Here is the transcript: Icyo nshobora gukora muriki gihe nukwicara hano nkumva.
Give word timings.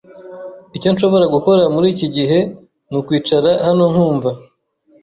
Icyo 0.75 0.89
nshobora 0.93 1.25
gukora 1.35 1.61
muriki 1.73 2.05
gihe 2.17 2.39
nukwicara 2.91 3.51
hano 3.65 3.83
nkumva. 3.91 4.29